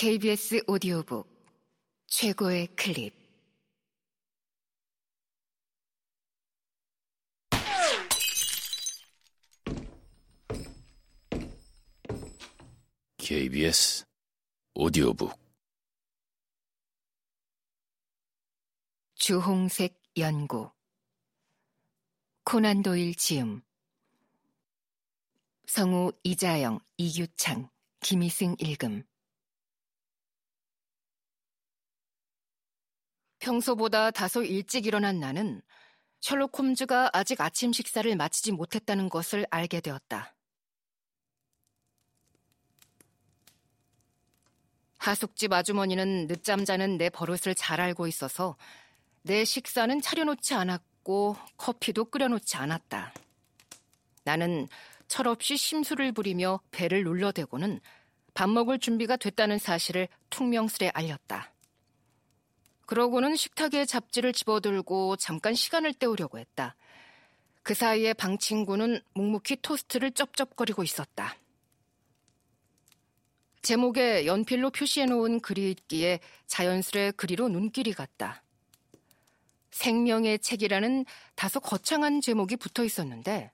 [0.00, 1.28] KBS 오디오북
[2.06, 3.12] 최고의 클립.
[13.16, 14.04] KBS
[14.74, 15.36] 오디오북.
[19.16, 20.70] 주홍색 연고.
[22.44, 23.62] 코난 도일 지음.
[25.66, 27.68] 성우 이자영, 이규창,
[27.98, 29.07] 김희승 읽음
[33.48, 35.62] 평소보다 다소 일찍 일어난 나는
[36.20, 40.34] 셜록 홈즈가 아직 아침 식사를 마치지 못했다는 것을 알게 되었다.
[44.98, 48.56] 하숙집 아주머니는 늦잠 자는 내 버릇을 잘 알고 있어서
[49.22, 53.14] 내 식사는 차려놓지 않았고 커피도 끓여놓지 않았다.
[54.24, 54.68] 나는
[55.06, 57.80] 철없이 심술을 부리며 배를 눌러대고는
[58.34, 61.54] 밥 먹을 준비가 됐다는 사실을 퉁명스레 알렸다.
[62.88, 66.74] 그러고는 식탁에 잡지를 집어들고 잠깐 시간을 때우려고 했다.
[67.62, 71.36] 그 사이에 방 친구는 묵묵히 토스트를 쩝쩝거리고 있었다.
[73.60, 78.42] 제목에 연필로 표시해놓은 글이 있기에 자연스레 그리로 눈길이 갔다.
[79.70, 83.52] 생명의 책이라는 다소 거창한 제목이 붙어 있었는데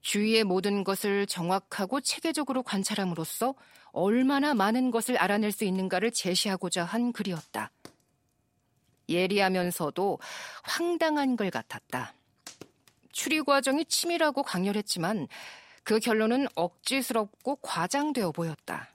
[0.00, 3.54] 주위의 모든 것을 정확하고 체계적으로 관찰함으로써
[3.92, 7.70] 얼마나 많은 것을 알아낼 수 있는가를 제시하고자 한 글이었다.
[9.08, 10.18] 예리하면서도
[10.62, 12.14] 황당한 글 같았다.
[13.12, 15.28] 추리 과정이 치밀하고 강렬했지만
[15.82, 18.90] 그 결론은 억지스럽고 과장되어 보였다.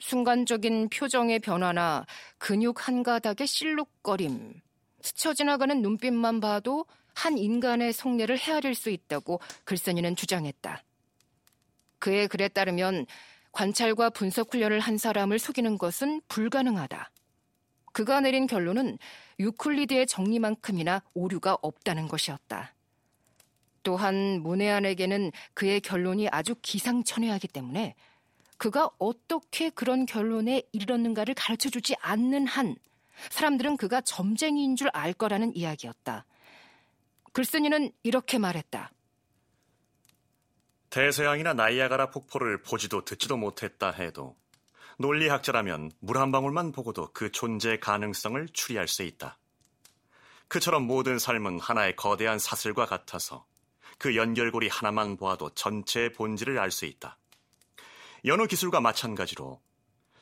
[0.00, 2.06] 순간적인 표정의 변화나
[2.38, 4.60] 근육 한 가닥의 실룩거림,
[5.02, 10.82] 스쳐 지나가는 눈빛만 봐도 한 인간의 속내를 헤아릴 수 있다고 글쓴이는 주장했다.
[11.98, 13.06] 그의 글에 따르면
[13.52, 17.10] 관찰과 분석 훈련을 한 사람을 속이는 것은 불가능하다.
[18.00, 18.96] 그가 내린 결론은
[19.38, 22.74] 유클리드의 정리만큼이나 오류가 없다는 것이었다.
[23.82, 27.94] 또한 문해안에게는 그의 결론이 아주 기상천외하기 때문에
[28.56, 32.74] 그가 어떻게 그런 결론에 이르렀는가를 가르쳐 주지 않는 한
[33.28, 36.24] 사람들은 그가 점쟁이인 줄 알 거라는 이야기였다.
[37.34, 38.92] 글쓴이는 이렇게 말했다.
[40.88, 44.36] 대서양이나 나이아가라 폭포를 보지도 듣지도 못했다 해도
[45.00, 49.38] 논리학자라면 물 한 방울만 보고도 그 존재 가능성을 추리할 수 있다.
[50.46, 53.46] 그처럼 모든 삶은 하나의 거대한 사슬과 같아서
[53.96, 57.16] 그 연결고리 하나만 보아도 전체의 본질을 알 수 있다.
[58.26, 59.62] 연어 기술과 마찬가지로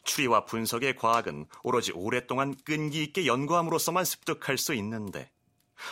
[0.04, 5.32] 추리와 분석의 과학은 오로지 오랫동안 끈기 있게 연구함으로써만 습득할 수 있는데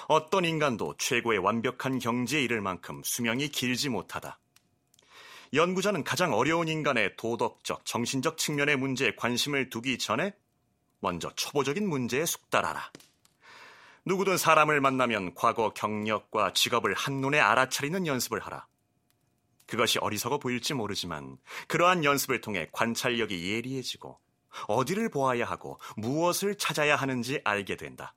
[0.07, 4.39] 어떤 인간도 최고의 완벽한 경지에 이를 만큼 수명이 길지 못하다.
[5.53, 10.34] 연구자는 가장 어려운 인간의 도덕적, 정신적 측면의 문제에 관심을 두기 전에
[11.01, 12.91] 먼저 초보적인 문제에 숙달하라.
[14.05, 18.67] 누구든 사람을 만나면 과거 경력과 직업을 한눈에 알아차리는 연습을 하라.
[19.67, 24.19] 그것이 어리석어 보일지 모르지만 그러한 연습을 통해 관찰력이 예리해지고
[24.69, 28.15] 어디를 보아야 하고 무엇을 찾아야 하는지 알게 된다.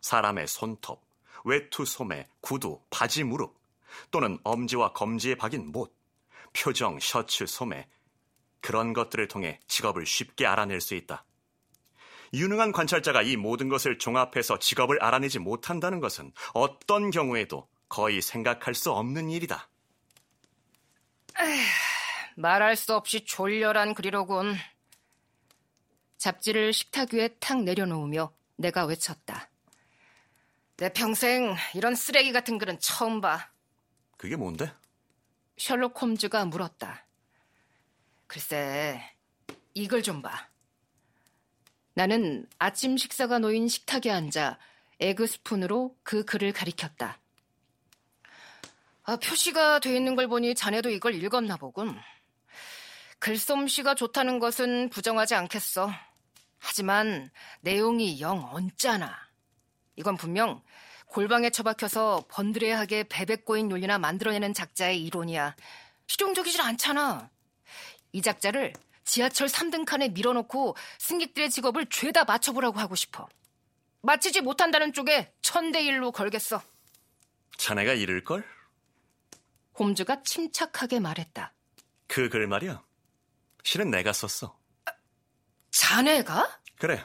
[0.00, 1.02] 사람의 손톱,
[1.44, 3.56] 외투 소매, 구두, 바지 무릎
[4.10, 5.95] 또는 엄지와 검지에 박인 못,
[6.56, 7.86] 표정, 셔츠, 소매
[8.60, 11.24] 그런 것들을 통해 직업을 쉽게 알아낼 수 있다.
[12.34, 18.90] 유능한 관찰자가 이 모든 것을 종합해서 직업을 알아내지 못한다는 것은 어떤 경우에도 거의 생각할 수
[18.90, 19.68] 없는 일이다.
[21.38, 21.62] 에휴,
[22.36, 24.56] 말할 수 없이 졸렬한 글이로군.
[26.16, 29.50] 잡지를 식탁 위에 탁 내려놓으며 내가 외쳤다.
[30.78, 33.50] 내 평생 이런 쓰레기 같은 글은 처음 봐.
[34.16, 34.72] 그게 뭔데?
[35.56, 37.06] 셜록 홈즈가 물었다.
[38.26, 39.00] 글쎄,
[39.74, 40.48] 이걸 좀 봐.
[41.94, 44.58] 나는 아침 식사가 놓인 식탁에 앉아
[45.00, 47.18] 에그 스푼으로 그 글을 가리켰다.
[49.04, 51.98] 아, 표시가 돼 있는 걸 보니 자네도 이걸 읽었나 보군.
[53.18, 55.90] 글솜씨가 좋다는 것은 부정하지 않겠어.
[56.58, 57.30] 하지만
[57.60, 59.16] 내용이 영 언짢아.
[59.96, 60.62] 이건 분명
[61.16, 65.56] 골방에 처박혀서 번드레하게 베베꼬인 논리나 만들어내는 작자의 이론이야.
[66.08, 67.30] 실용적이질 않잖아.
[68.12, 73.26] 이 작자를 지하철 3등 칸에 밀어놓고 승객들의 직업을 죄다 맞춰보라고 하고 싶어.
[74.02, 76.60] 맞히지 못한다는 쪽에 천대일로 걸겠어.
[77.56, 78.44] 자네가 이를걸?
[79.78, 81.54] 홈즈가 침착하게 말했다.
[82.08, 82.84] 그 글 말이야.
[83.64, 84.54] 실은 내가 썼어.
[85.70, 86.60] 자네가?
[86.78, 87.02] 그래.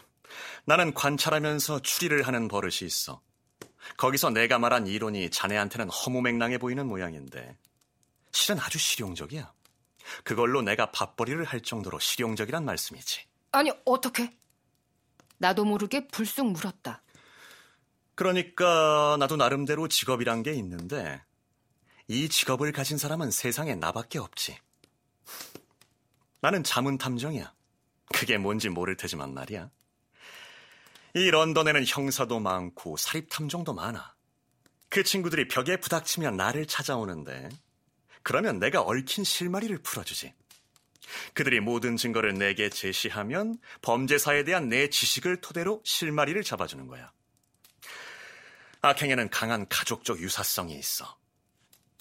[0.65, 3.21] 나는 관찰하면서 추리를 하는 버릇이 있어.
[3.97, 7.57] 거기서 내가 말한 이론이 자네한테는 허무맹랑해 보이는 모양인데
[8.31, 9.53] 실은 아주 실용적이야.
[10.23, 13.25] 그걸로 내가 밥벌이를 할 정도로 실용적이란 말씀이지.
[13.51, 14.31] 아니, 어떻게?
[15.37, 17.01] 나도 모르게 불쑥 물었다.
[18.15, 21.23] 그러니까 나도 나름대로 직업이란 게 있는데
[22.07, 24.57] 이 직업을 가진 사람은 세상에 나밖에 없지.
[26.41, 27.53] 나는 자문 탐정이야.
[28.13, 29.69] 그게 뭔지 모를 테지만 말이야.
[31.13, 34.15] 이 런던에는 형사도 많고 사립 탐정도 많아.
[34.89, 37.49] 그 친구들이 벽에 부닥치면 나를 찾아오는데
[38.23, 40.33] 그러면 내가 얽힌 실마리를 풀어주지.
[41.33, 47.11] 그들이 모든 증거를 내게 제시하면 범죄사에 대한 내 지식을 토대로 실마리를 잡아주는 거야.
[48.81, 51.17] 악행에는 강한 가족적 유사성이 있어.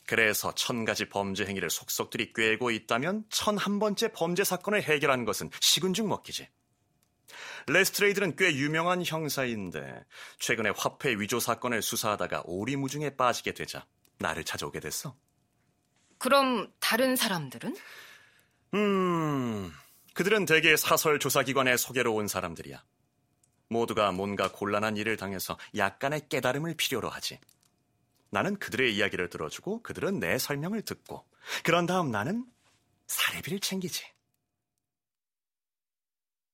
[0.07, 5.51] 그래서 천 가지 범죄 행위를 속속들이 꿰고 있다면 천 한 번째 범죄 사건을 해결하는 것은
[5.61, 6.49] 식은 죽 먹기지.
[7.70, 10.05] 레스트레이드는 꽤 유명한 형사인데
[10.38, 13.87] 최근에 화폐 위조 사건을 수사하다가 오리무중에 빠지게 되자
[14.19, 15.17] 나를 찾아오게 됐어.
[16.19, 17.76] 그럼 다른 사람들은?
[18.75, 19.72] 음,
[20.14, 22.84] 그들은 대개 사설 조사기관에 소개로 온 사람들이야.
[23.69, 27.38] 모두가 뭔가 곤란한 일을 당해서 약간의 깨달음을 필요로 하지.
[28.31, 31.25] 나는 그들의 이야기를 들어주고 그들은 내 설명을 듣고
[31.64, 32.44] 그런 다음 나는
[33.06, 34.05] 사례비를 챙기지.